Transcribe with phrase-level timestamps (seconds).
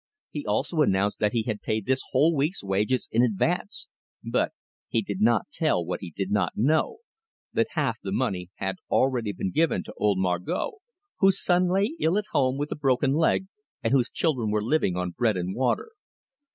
[0.31, 3.87] He also announced that he had paid this whole week's wages in advance;
[4.23, 4.51] but
[4.89, 6.97] he did not tell what he did not know
[7.53, 10.79] that half the money had already been given to old Margot,
[11.19, 13.45] whose son lay ill at home with a broken leg,
[13.83, 15.91] and whose children were living on bread and water.